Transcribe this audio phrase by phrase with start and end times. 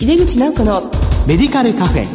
[0.00, 0.80] 井出口直子の
[1.26, 2.06] メディカルカフェ。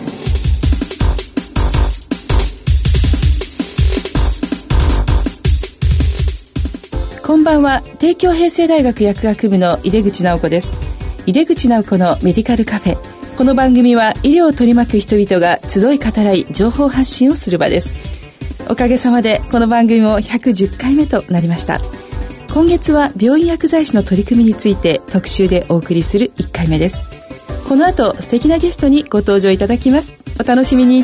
[7.24, 7.84] こんばんは。
[8.00, 10.72] 帝京平成大学薬学部の井出口直子です。
[11.28, 12.98] 井出口直子のメディカルカフェ。
[13.38, 17.94] この番組は医療を取り巻く人々が集い語らい情報発信をする場です。
[18.68, 21.80] おかげさまでこの番組も110回目となりました。
[22.52, 27.25] 今月は病院薬剤師の取り組みについて特集でお送りする1回目です
[27.68, 30.24] この後素敵なゲストにご登場いただきます。
[30.40, 31.04] お楽しみに。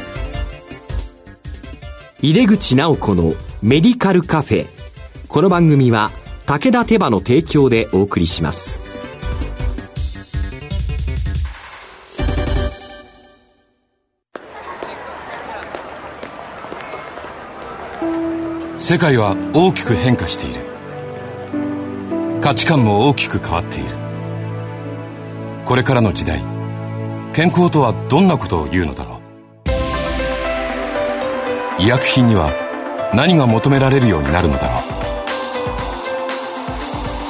[2.22, 4.68] 入出口直子のメディカルカフェ
[5.28, 6.12] この番組は
[6.46, 8.80] 武田手羽の提供でお送りします。
[18.80, 20.62] 世界は大きく変化している。
[22.40, 24.01] 価値観も大きく変わっている
[25.66, 26.40] これからの時代
[27.34, 29.22] 健康とはどんなことを言うのだろ
[31.80, 32.52] う医薬品には
[33.14, 34.82] 何が求められるようになるのだろう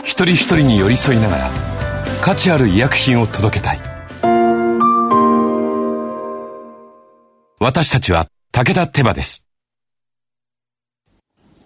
[0.04, 1.50] 一人一人に寄り添いながら
[2.22, 3.80] 価値ある医薬品を届けたい
[7.60, 9.46] 私たちは武田手羽です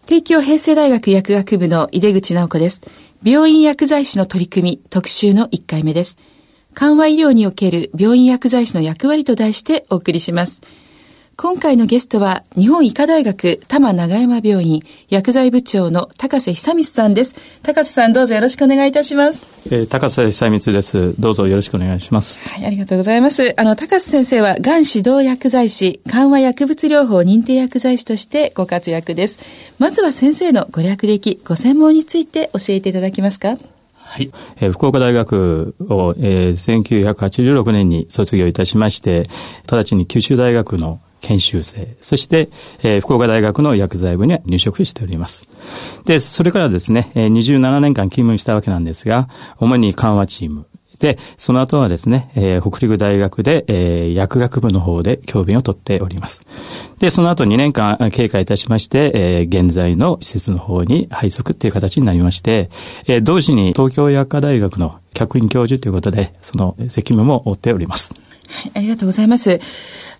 [0.05, 2.83] 帝京平成大学薬学部の井出口直子です。
[3.23, 6.19] 病院薬剤師の取り組み特集の1回目です。
[6.75, 10.61] 緩和医療における病院薬剤師の役割と題してお送りします。
[11.37, 17.35] 今回のゲストは、日本医科大学多摩長山病院薬剤部長の高瀬久光さんです。
[17.61, 19.45] 高瀬さんどうぞよろしくお願いいたします。
[19.65, 21.13] えー、高瀬久光です。
[21.19, 22.47] どうぞよろしくお願いします。
[22.47, 23.53] はい、ありがとうございます。
[23.57, 29.39] あの、高瀬先生は、がん指導薬剤師、緩和薬物療法認定薬剤師としてご活躍です。
[29.77, 33.55] まずは先生のご略歴、ご専門について教えていただけますか？
[34.05, 34.31] はい。
[34.57, 39.27] えー、福岡大学を、えー、1986年に卒業いたしまして、
[39.69, 42.49] 直ちに九州大学の研修生、そして、
[42.83, 45.47] えー、福岡大学の薬剤部には入職しております。
[46.05, 49.27] で、それからですね、えー、27年間勤務したわけなんですが、
[49.57, 50.67] 主に緩和チーム、
[50.97, 56.43] で、その後はですね、えー、北陸大学で、えー、薬学部の方で教鞭をとっております。
[56.99, 62.69] で、その後2年間経過いたしまして、えー、現在の施設の方に配属っていう形になりまして、
[63.07, 68.13] えー、同時に東京薬科大学の客員教授ということで、その責務も負っております。
[68.47, 69.59] はい、ありがとうございます。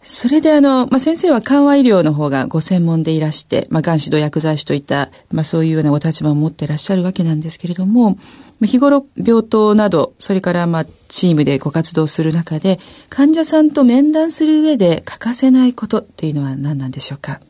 [0.02, 8.18] それであの、まあ、先生は緩和医療の方がご専門でいらして、まあ、がん指導薬剤師といった、まあ、そういうようなお立場を持っていらっしゃるわけなんですけれども、
[8.62, 12.80] 日頃病棟など、それからまあチームでご活動する中で、
[13.10, 17.42] 患者さんと面談する上で欠かせないことっていうのは何なんでしょうか？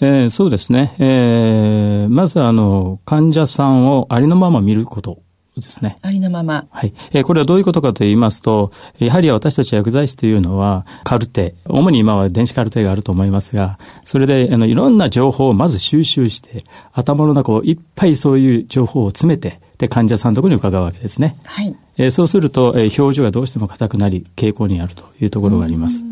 [0.00, 0.94] えー、そうですね。
[0.98, 5.18] えー、まずあの、患者さんをありのまま見ること
[5.56, 5.98] ですね。
[6.02, 6.66] ありのまま。
[6.70, 6.92] はい。
[7.12, 21.36] えー、これはどういうことかと言いますと、やはり私たち薬剤師というのは、カルテ、主に今は電子カルテがあると思いますが、それで、あの、いろんな情報をまず収集して、頭の中をいっぱいそういう情報を詰めて、で、患者さんのところに伺うわけですね。
[21.44, 21.76] はい。
[21.96, 26.02] えー、そうすると、えー、表情がどうしても硬くなり、傾向にあるというところがあります。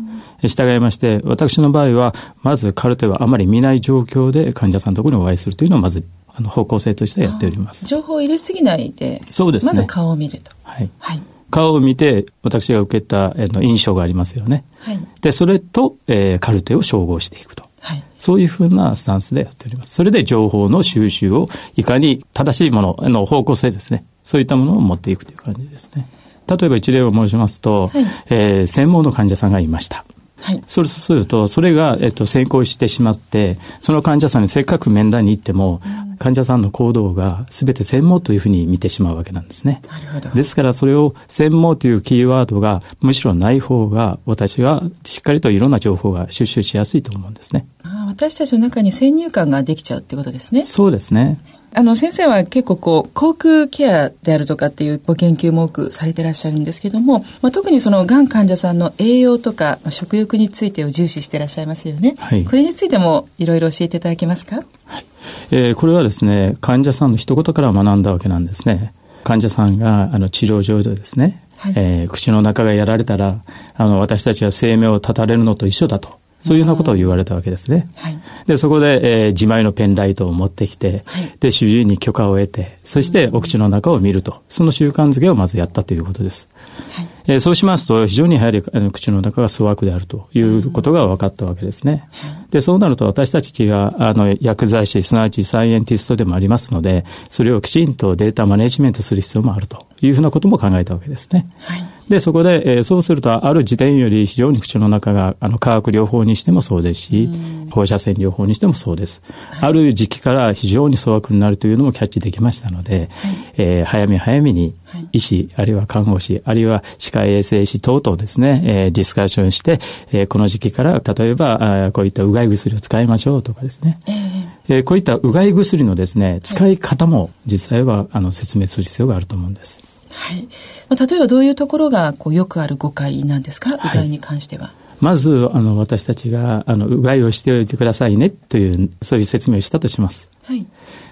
[0.47, 7.85] 従いまして、私の場合は、まずカルテはあまり見ない状況で患者さんのところにお会いするというのをまずあの方向性としてやっております。
[7.85, 9.71] 情報を入れすぎないで、そうですね。
[9.71, 10.51] まず顔を見ると。
[10.63, 10.89] はい。
[10.99, 11.21] はい。
[11.49, 14.65] 顔を見て、私が受けた、えの印象がありますよね。
[14.79, 14.99] はい。
[15.21, 17.65] で、それと、えー、カルテを照合していくと。
[17.83, 18.03] はい。
[18.17, 19.93] そういうふうなスタンスでやっております。
[19.93, 24.05] それで情報の収集をいかに正しいものの方向性ですね。
[24.23, 26.07] そういったものを持っていくという感じですね。
[26.47, 30.05] 例えば一例を申しますと、はい、えー、専門の患者さんがいました。
[30.41, 39.81] はい、そうすると、それが、えっと、先行してしまって、その患者さんにせっかく面談に行っても、うん、患者さんの行動が全て専門というふうに見てしまうわけなんですね。
[39.89, 40.29] なるほど。
[40.29, 47.67] ですから、それを専門というキーワードがむしろない方が、私はしっかりといろんな情報が収集しやすいと思うんですね。
[47.83, 50.63] あ私たちの中に先入観ができちゃうってことですね。
[50.63, 51.41] そうですね。
[51.75, 62.15] あの、先生は結構こう、口腔ケアであるとかっていうご研究も多くされてらっしゃるんですけども、まあ、特にその、がん患者さんの栄養とか、まあ、食欲についてを重視してらっしゃいますよね。
[62.19, 62.45] はい。
[62.45, 64.57] これについてもいろいろ教えていただけますか？
[64.85, 65.05] はい。
[65.51, 68.93] えー、これはですね、患者さんの一言から学んだわけなんですね。
[69.23, 73.41] 患者さんが、あの、治療上でですね、はい、えー、口の中がやられたら、
[73.75, 76.19] あの、私たちは生命を絶たれるのと一緒だと。
[76.43, 77.89] そういうようなことを言われたわけですね。
[77.95, 86.47] はい、で、そこで、えー、自前のペンライトを持ってきて、はい、で、主治医に許可を得て、そしてお口の中を見ると、その習慣づけをまずやったということです。
[86.91, 92.09] はいえー、そうしますと、非常にやはり口の中が粗悪であるということが分かったわけですね。
[92.51, 101.47] で、そうなると私たちがあの薬剤師、すなわちサイエンティストでもありますので、それをきちんとデータマネジメントする必要もあるというふうなことも考えたわけですね。
[101.59, 107.29] はいで、そこで、えー、そうすると、ある時点より非常に口の中が、あの、化学療法にしてもそうですし、
[107.71, 109.21] 放射線療法にしてもそうです。
[109.51, 114.75] はい、ある時期から非常に粗悪になるというのもキャッチできましたので、はい、えー、早め早めに
[115.11, 119.79] 医師、あるいは看護師、あるいは歯科衛生士等々ですね、えー、ディスカッションして、
[120.11, 124.23] えー、この時期から、例えば、あこういったうがい薬を使いましょうとかですね、えー
[124.69, 129.92] えー、こういったうがい薬のですね、使い方も実際はあの説明する必要があると思うんです。
[130.13, 130.47] はい。
[130.89, 134.73] まあ、例えばどういうところがこうよくある誤解なんですか、うがいに関しては。
[134.99, 140.29] まず、あの、私たちが、あの、うがいをしておいてくださいねという、そういう説明をしたとします。
[140.43, 140.65] はい。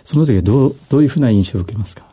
[0.06, 2.06] その時はどう、どういうふうな印象を受けますか？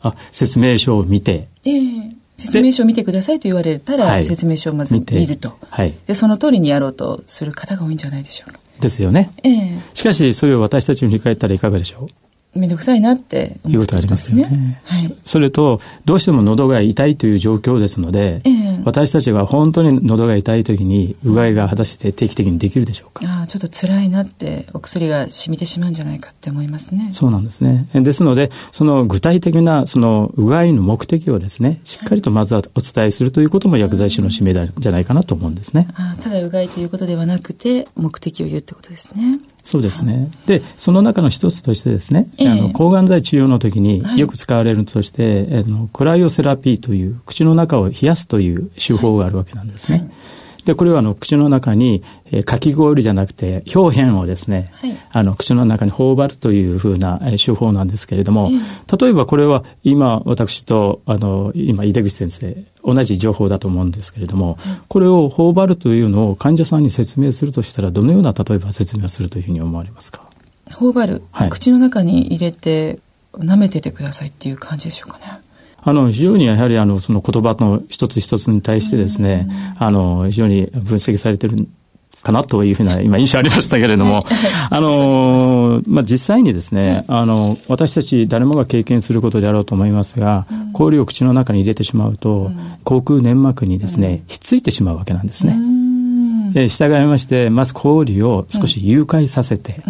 [0.00, 1.48] あ、説明書を見て。
[1.66, 5.58] ええー、説明書を見てくださいと言われたら、説明書をまず見ると。
[5.70, 5.94] はい。
[6.06, 8.60] で、その通りにやろうとする方が多いんじゃないでしょうか。
[8.80, 9.32] ですよね。
[9.42, 12.08] ええー、しかし、それを私たちに振り返ったらいかがでしょう？
[12.54, 14.80] めんどくさいなっていうことありますよね。
[14.84, 23.24] はい、それと、どうしても喉が痛いという状況ですので、えー、私たちが本当に喉が痛い時に、うがいが果たして定期的にできるでしょうか。
[23.46, 27.08] ちょっと辛いなって、お薬が染みてしまうんじゃないかって思いますね。
[27.12, 27.88] そうなんですね。
[27.94, 35.88] ですので、その具体的な、そのうがいの目的をですね、しっかりとまずはお伝えするということも薬剤師の使命じゃないかなと思うんですね。
[35.94, 39.40] あただうがいということではなくて、目的を言うってことですね。
[39.64, 40.30] そうですね。
[40.46, 49.98] で、その中の一つとしてですね、えー、あの抗がん剤治療の時によく使われるとして、はい、あのクライオセラピーという口の中を冷やすという手法があるわけなんですね。
[49.98, 50.10] はい
[50.64, 58.50] で、これはあの口の中に、えー、かき氷じゃなくて表片をですね、はい、あの口の中に頬張るというふうな、えー、手法なんですけれども、
[58.98, 64.58] 例えばこれは今私とあの今井出口先生同じ情報だと思うんですけれども、
[64.88, 70.22] これを頬張るというのを患者さんに説明するとしたらどのような例えば説明をするというふうに思われますか？
[70.70, 72.98] 頬張る、はい、口の中に入れて
[73.34, 75.43] 舐めててくださいっていう感じでしょうかね。
[75.84, 79.48] あの、非常にやはりあの、その言葉の一つ一つに対してですね、
[79.78, 81.68] あの、非常に分析されてる
[82.24, 84.26] かなというふうな今印象ありましたけれども、
[84.70, 92.50] あの、まあ、実際にですね、あの、私たち誰もが経験することであろうと思いますが、氷を口の中に入れてしまうと、
[92.82, 95.56] 口腔粘膜にですね、ひっついてしまうわけなんですね。
[96.56, 99.82] え従いまして、まず氷を少し融解させて、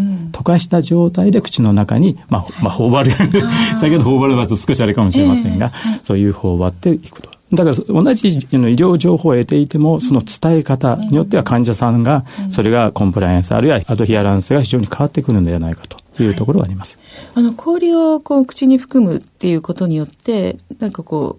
[0.45, 3.11] 溶かした状態で口の中に、まあ、まあ、頬張る。
[3.81, 7.31] 先ほど頬張るは少しあれかもしれませんが、そういう頬張っていくと。
[7.53, 16.99] だから同じ医療情報を得ていても、その伝え方によっては患者さんが、それがコンプライアンス、あるいはアドヒアランスが非常に変わってくるのではないかというところはあります。
[17.35, 21.39] はい、あの、氷をこう口に含むっていうことによって、なんかこ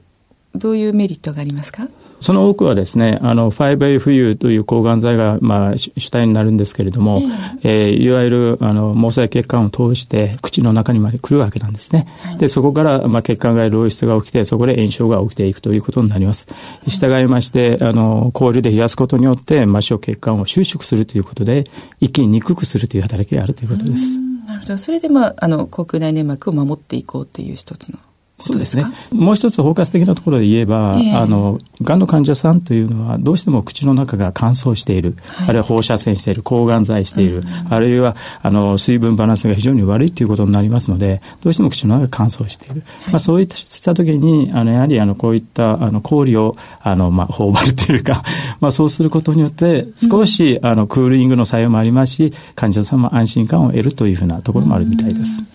[0.54, 1.88] う、どういうメリットがありますか？
[2.20, 7.22] その多くはですね、あの、5AFU という抗がん剤が、まあ、主体になるんですけれども、
[7.64, 12.08] えー、いわゆる、あの、毛細血管を通して口の中にまで来るわけなんですね。
[12.22, 16.48] はい、で、そこから、まあ、血管外漏出が起きて、そこで炎症が起きていくということになります。
[16.88, 21.66] 従いまして、あの、氷で冷やすことによって、末梢血管を収縮するということで、
[22.00, 24.18] 一気に憎くするという働きがあるということです。
[24.48, 24.78] なるほど。
[24.78, 28.00] それで、まあ、あの、口腔内粘膜を守っていこうという一つの
[28.38, 28.86] そうですね。
[29.12, 42.84] もう一つ包括的なところで言えば、えー、あの、がんの患者さんというのは、どうしても口の中が乾燥している、はい、あるいは放射線している、抗がん剤している、うん、あるいは、あの、水分バランスが非常に悪いということになりますので、どうしても口の中が乾燥している。
[43.04, 48.24] はい、まあ、そういった時に、あの、やはり、あの、こういった、あの、氷を、あの、まあ、頬張るというか、
[48.60, 55.40] まあ、そうすることによって、少し、うん、あの、クーリングの作用もありますし、患者さんも安心感を得るというふうなところもあるみたいです。
[55.40, 55.55] うん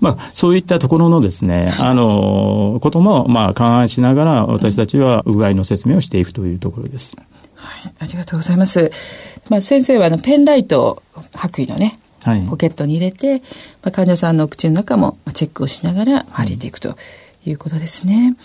[0.00, 7.16] まあ、そういったところのですね、あの、ことも、まあ、勘案しながら、私たちは、うがいの説明をしていくというところです。
[7.54, 8.90] はい、ありがとうございます。
[9.48, 11.02] まあ、先生は、あの、ペンライトを
[11.34, 13.38] 白衣のね、はい、ポケットに入れて、
[13.82, 16.96] まあ、患者さんの口の中もチェックをしながら歩いていくと
[17.46, 18.24] いうことですね。
[18.24, 18.36] はい、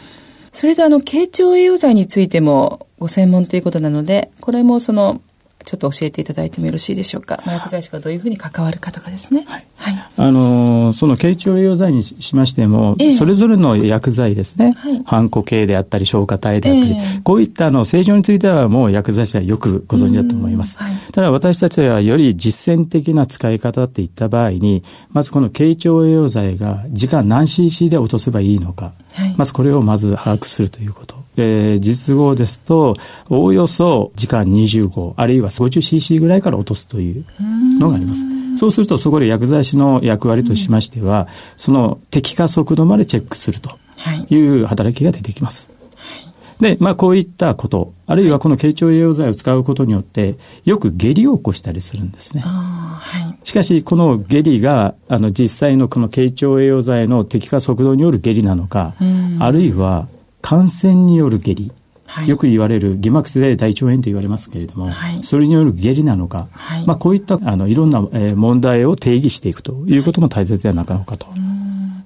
[0.54, 5.22] それと、あの、経腸栄養剤についてもご専門ということなので、これもその、
[5.66, 7.40] ちょっと教えていただいてもよろしいでしょうか？
[7.46, 9.46] 薬剤師がどういうふうに関わるかとかですね。
[9.48, 9.66] はい。
[9.76, 14.74] はい、あの、その経腸栄養剤にしましても、えー、それぞれの薬剤ですね。
[14.78, 15.02] はい。
[15.06, 20.78] ハンコ系であったり、消化体であったり、えー、こういったあの、正常についてはもう薬剤師はよくご存知だと思います。
[20.78, 28.94] はい、ただ私たちはより実践的な使い方っていった場合に、まずこの経腸栄養剤が時間何 cc で落とせばいいのか。
[29.14, 31.21] はい、まずこれをまず把握するということ。
[31.38, 32.96] えー、実号ですと、
[33.30, 37.26] おおよそ時間25、あるいは 50cc ぐらいから落とすという
[37.80, 38.22] のがあります。
[38.58, 43.78] そうすると、そこで薬剤師の役割としましては、その適化速度までチェックすると
[44.30, 45.70] いう働きが出てきます。
[46.62, 52.44] で、まあ、こういったこと、あるいはこの経腸栄養剤を使うことによって、よく下痢を起こしたりするんですね。
[52.44, 58.94] はい、しかし、この下痢が、あの、実際のこの経腸栄養剤の適化速度による下痢なのか、
[59.40, 60.08] あるいは、
[60.42, 61.72] 感染による下痢。
[62.06, 71.28] はい、よく言われる疑膜性大腸炎と言われますけれども、はい、それによる下痢なのか、はい、まあ、こういったあのいろんな、えー、問題を定義していくということも大切ではなかろうかと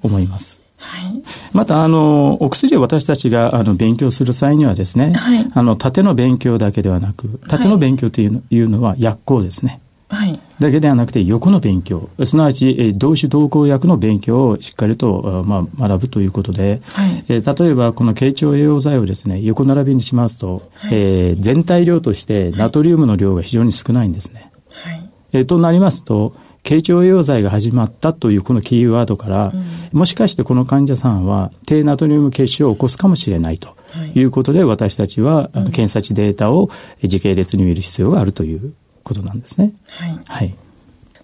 [0.04, 0.62] 思います。
[0.78, 9.82] はい、また、あの、お薬を私たちが、あの、勉強する際にはですね、はい、あの、縦の勉強だけではなく、縦の勉強というの,、いうのは薬効ですね。
[10.08, 12.10] はい、だけではなくて横の勉強。
[12.24, 24.52] すなわち同種同行薬の勉強をしっかりと、まあ、学ぶということで、はい、え例えばこの経腸栄養剤をですね横並びにしますと、はい、えー、全体量としてナトリウムの量が非常に少ないんですね。
[24.70, 33.76] はい、えー、となりますと経腸栄養剤が始まったというこのキーワードから、うん、もしかしてこの患者さんは低ナトリウム血症を起こすかもしれないと
[34.16, 34.22] い。
[34.24, 36.70] うことで、私たちは、検査値データを
[37.04, 38.74] 時系列に見る必要があるという
[39.06, 39.72] ことなんですね。
[39.88, 40.20] はい。
[40.26, 40.56] はい。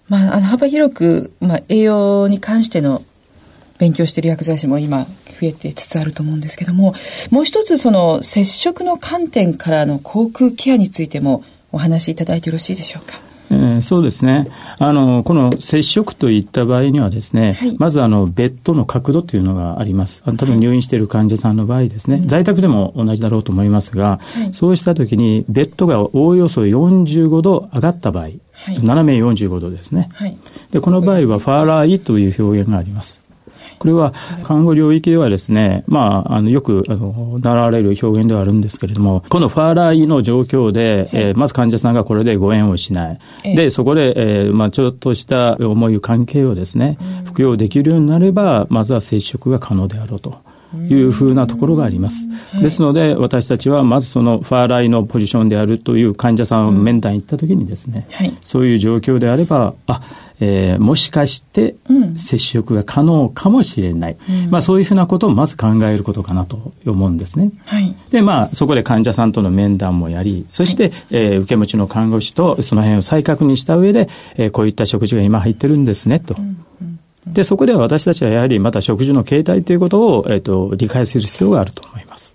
[0.08, 3.02] まあ、あの、幅広く、まあ、栄養に関しての
[3.78, 6.94] 勉強している薬剤師も今増えてつつあると思うんですけども、
[7.30, 13.20] もう一つその接触の観点からの口腔ケアについてもお話しいただいてよろしいでしょうか？
[13.52, 14.48] えー、そうですね。
[14.78, 20.22] あの、この接触といった場合にはですね、はい、まずあの、ベッドの角度というのがあります。
[20.24, 28.28] 多分入院している患者さんの場合ですね、はい、在宅でも同じだろうと思いますが、はい、そうしたときに、ベッドがおおよそ45度上がった場合、
[28.82, 30.08] 斜め45度ですね。
[30.70, 33.21] で、この場合はファーラーイという表現があります。
[33.82, 43.18] これは看護領域ではですね、まあ、あの、よく、あの、習われる表現ではあるんですけれども、このファーラーイの状況で、えー、まず患者さんがこれでご縁をしない。
[43.56, 50.51] で、そこで、えー、まあ、ちょっとした重い関係をですね、服用できるようになれば、まずは接触が可能であろうと。
[50.76, 52.26] いうふうなところがあります。
[52.60, 60.02] ですので、私たちはまずそのファーライのポジションであるという患者さんを面談行ったときにですね、はい、そういう状況であれば、あ、
[60.44, 61.76] えー、もしかして
[62.16, 67.52] 接触が可能かもしれない、うん、まあ、そういうふうなことをまず考えることかなと思うんですね。
[67.66, 76.34] はい、でまあそこで患者さんとの面談もやりそして、はい、えー、受け持ちの看護師とその辺を再確認した上で、えー、こういった食事が今入ってるんですねと。
[76.36, 76.91] うんうん
[77.32, 82.34] で、そこでは私たちはやはりまた食事の形態ということを、えっ、ー、と、理解する必要があると思います。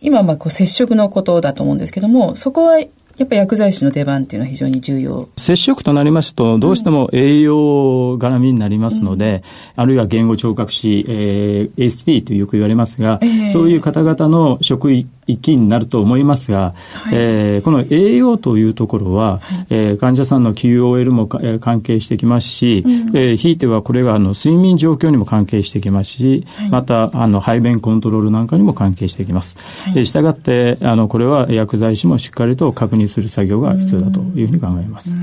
[0.00, 2.78] 今、まあ、こう、接触のことだと思うんですけども、そこは
[3.16, 5.28] やっぱり薬剤師の出番っていうのは非常に重要。
[5.36, 9.44] 接触となりますと、どうしても栄養絡みになりますので、
[9.76, 29.58] うん、あるいは言語聴覚士、えー、AST とよく言われますが、えー、そういう方々の職域になると思いますが、はい、えー、この栄養というところは、はい、えー、患者さんの QOL も、えー、関係してきますし、うん、えー、ひいてはこれがあの睡眠状況にも関係してきますし、はい、またあの排便コントロールなんかにも関係してきます。
[29.84, 35.14] はい、したがってあのこれは薬剤師もしっかりと確認する作業が必要だというふうに考えます。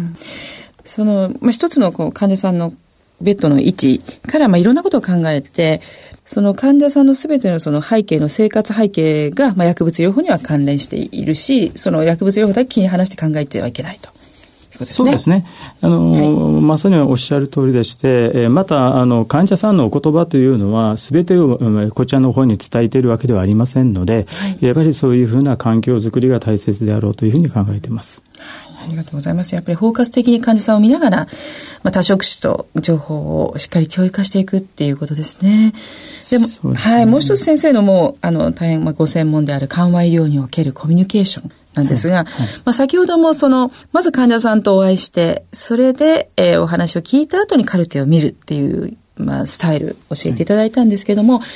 [0.84, 2.74] その、まあ、一つのこう患者さんの
[3.22, 5.82] ベッドの位置から、まあ、いろんなことを考えて、
[6.26, 14.10] その患者さんのすべてのその背景の生活背景が、まあ、薬物療法には関連しているし、その薬物療法だけ気に離して考えてはいけないと。
[14.80, 15.46] ね、そうですね。
[15.82, 21.60] あの、はい、まさにおっしゃる通りでして、えまた、あの、患者さんのお言葉というのは、すべてを
[21.94, 28.22] こちらの方に伝えているわけではありませんので、はい、やっぱりそういうふうな環境づくりが大切であろうというふうに考えています。
[28.82, 29.56] ありがとうございます。
[29.56, 31.18] やっぱり包括的に患者さんを見ながら、
[31.84, 35.74] まあ、多職種と情報をしっかり教育化していくっていうことですね。
[36.30, 41.52] でも、ね、はい、もう一つ先生のもう、あの、大変、まあ、ご専門である緩和医療におけるコミュニケーション。
[41.76, 51.48] なんですが、はいはい、まあ、先ほどもその、まず患者さんとお会いして、それで、えー、お話を聞いた後にカルテを見るっていう、まあ、スタイル教えていただいたんですけども、はい、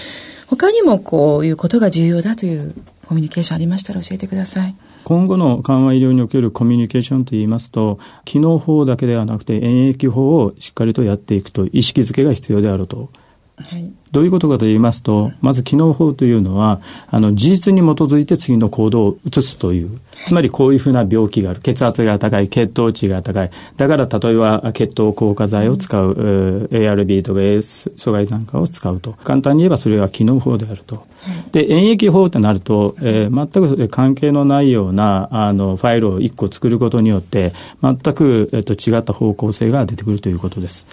[0.47, 2.75] 他にもこういうことが重要だという
[3.07, 4.75] コミュニケーションありましたら教えてください。
[5.03, 13.09] 今後の緩和医療におけるコミュニケーションといいますと、機能法だけではなくて、演疫法をしっかりとやっていくと、意識づけが必要であると。
[13.57, 21.61] はい、どういうことかと言いますと、まず機能法というのは、あの、事実に基づいて次の行動を移すという、つまりこういうふうな病気がある。
[21.61, 23.49] 血圧が高い、血糖値が高い。
[23.75, 29.13] だから例えば血糖硬化剤を使う、うん、ARB とか AS 阻害酸化を使うと。
[29.23, 31.07] 簡単に言えばそれは機能法であると。
[31.51, 40.85] で、演疫法となると、えー、全く関係のないような、あの、ファイルを1個作ることによって、全く、えっと、違った方向性が出てくるということです。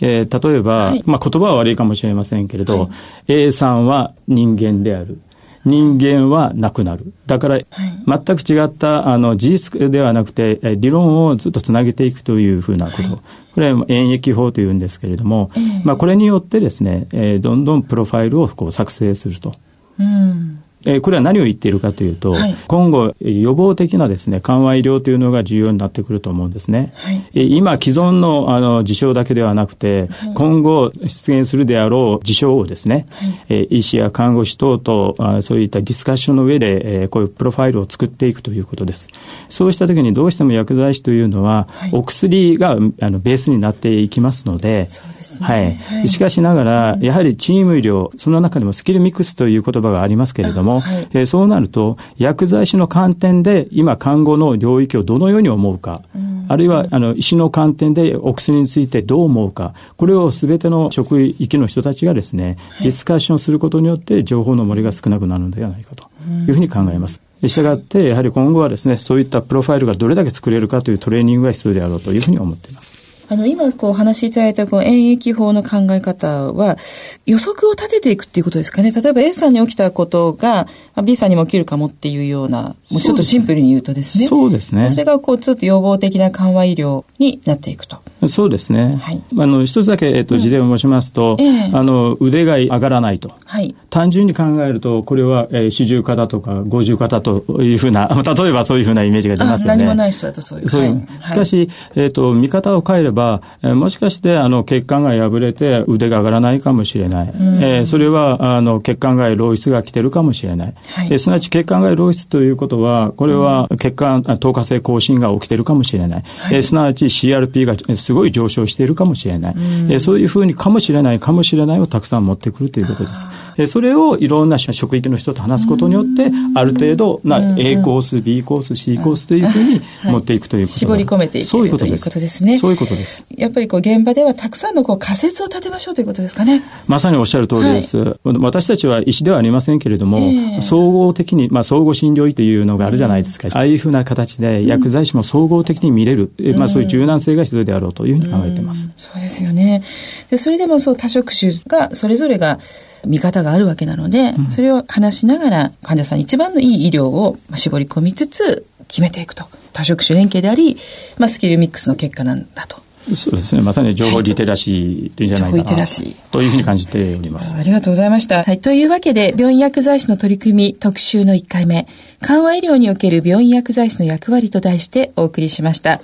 [0.00, 2.88] えー、例えば、はい、まあ、言葉は悪いかもしれませんけれど、は
[3.28, 5.20] い、A さんは人間である。
[5.64, 7.12] 人間はなくなる。
[7.26, 7.58] だから、
[8.06, 13.08] 全く違った、あの、事実ではなくて、理論をずっとつなげていくというふうなこと。
[13.10, 13.18] はい、
[13.54, 19.54] これは演疫法というんですけれども、えー、まあ、これによってですね、えー、どんどんプロファイルをこう作成すると。
[19.98, 26.92] うんえこれは何を言っているかというと、はい、今後、予防的なですね、緩和医療というのが重要になってくると思うんですね。
[26.94, 39.08] はい、今、既存のあの事象だけではなくて、はい、今後出現するであろう事象をですね、はい、医師や看護師等とあそういったディスカッションの上で、えこういうプロファイルを作っていくということです。
[39.48, 45.80] そうしたときにどうしても薬剤師というのは、お薬があのベースになっていきますので、ですね。
[45.90, 46.08] はい。
[46.08, 66.08] しかしながら、やはりチーム医療、その中でもスキルミックスという言葉がありますけれども、も、はい、えー、そうなると、薬剤師の観点で今、看護の領域をどのように思うか、うん、あるいはあの医師の観点でお薬についてどう思うか、これをすべての職域の人たちがですね、ディスカッションすることによって、情報の漏れが少なくなるのではないかと
[66.46, 67.20] いうふうに考えます。
[67.46, 73.07] したがって、やはり今後はですね、そういったプロファイルがどれだけ作れるかというトレーニングが必要であろうというふうに思っています。
[73.28, 76.78] あの、今こう話しいただいたこう演疫法の考え方は、
[77.26, 78.90] 予測を立てていくっていうことですかね。
[78.90, 80.66] 例えば A さんに起きたことが
[81.04, 84.26] B さんにも起きるかもっていうような、もうちょっとシンプルに言うとですね。
[84.26, 84.88] そうですね。
[84.88, 87.98] それがこうちょっと予防的な緩和医療になっていくと。
[88.26, 88.96] そうですね。
[89.00, 89.22] はい。
[89.38, 93.32] あの、一つだけ、えっと、事例を申しますと、うんえー、あの、腕が上がらないと。
[93.44, 93.76] はい。
[93.90, 99.84] 単純に考えると、これは、えー、四十肩とか五十肩というふうな、 例えばそういうふうなイメージが出ますよね。
[99.84, 100.68] 何もない人だとそういう。
[100.68, 101.06] そういう。
[101.26, 103.17] しかし、えっ、と、見方を変えれば、
[103.62, 107.28] えー、もしかして、あの、血管が破れて腕が上がらないかもしれない。
[107.28, 110.74] うん、えー、それは、あの、血管外漏出が来てるかもしれない。
[110.88, 116.24] はい、えー、すなわち血管外漏出ということは、これは血管、透過性更新が起きてるかもしれない。
[116.38, 119.54] はい、えー、すなわち CRP がすごい上昇しているかもしれない。
[119.54, 119.58] う
[119.88, 123.26] ん、えそういうふうにかもしれない、かもしれないをたくさん持ってくるということです。
[123.56, 132.58] えそれをいろんな職域の人と話すことによって、ある程度な A コース、B コース、C コースというふうに持っていくということ、絞り込めていくということですね。
[132.58, 133.07] そういうことです。
[133.36, 136.62] やっぱりこう現場ではたくさんのこう仮説を立てましょうということですかね。
[136.86, 137.96] まさにおっしゃる通りです。
[137.98, 143.48] はい、私たちは医師ではありませんけれども、えー、総合的に、まあ、総合診療医というのがあるじゃないですか。
[143.52, 148.90] ああいうふうな形で薬剤師も総合的に見れる、うん、まあ、そういう柔軟性が必要であろうというふうに考えています。
[148.96, 149.82] そうですよね。
[150.30, 152.58] で、それでもそう多職種が、それぞれが
[153.06, 159.44] 見方があるわけなので、うん、それを話しながら患者さんに一番のいい医療を絞り込みつつ決めていくと。
[159.72, 160.76] 多職種連携であり、
[161.18, 162.82] まあ、スキルミックスの結果なんだと。
[163.16, 163.62] そうですね。
[163.62, 167.56] まさに情報リテラシーというんじゃないかな、はい、というふうに感じております。
[167.56, 168.44] ありがとうございました。
[168.44, 168.60] はい。
[168.60, 171.86] というわけで、病院薬剤師の取り組み特集の1回目、
[172.20, 176.00] 緩和医療における病院薬剤師の役割と題してお送りしました。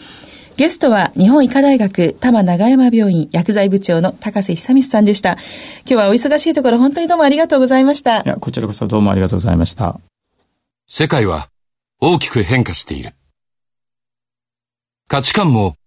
[0.57, 5.33] ゲストは日本医科大学多摩長山病院薬剤部長の高瀬久光さんでした。
[5.85, 8.21] 今日はお忙しいところ本当にどうもありがとうございました。
[8.21, 9.99] いや、こちらこそどうもありがとうございました。
[10.87, 11.49] 世界は
[12.01, 13.15] 大きく変化している。
[15.09, 15.77] 価値観も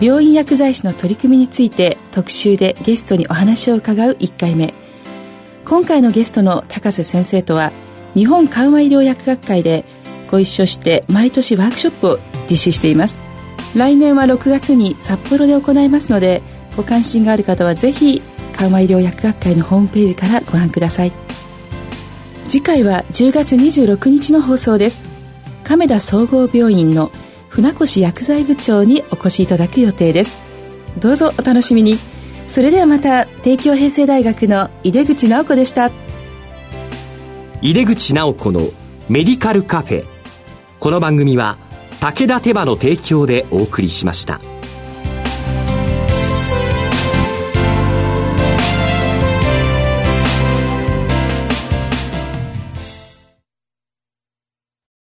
[0.00, 4.72] 病院薬剤師の取り組みについて特集でゲストにお話を伺う1回目。
[5.66, 7.70] 今回のゲストの高瀬先生とは
[8.14, 9.84] 日本緩和医療薬学会で
[10.30, 13.20] ご一緒して毎年ワークショップを実施しています。
[13.76, 16.42] 来年は6月に札幌で行いますので
[16.76, 18.22] ご関心がある方はぜひ
[18.56, 21.12] 緩和医療薬学会のホームページからご覧ください。
[22.48, 25.02] 次回は10月26日の放送です。
[25.62, 27.12] 亀田総合病院の
[27.50, 30.38] 船越薬剤部長にお越しいただく予定です。
[30.98, 31.98] どうぞお楽しみに。
[32.46, 35.90] それではまた帝京平成大学の井出口直子でした。
[37.60, 38.60] 井出口直子の
[39.08, 40.04] メディカルカフェ。
[40.78, 41.58] この番組は
[42.00, 44.40] 武田手羽の提供でお送りしました。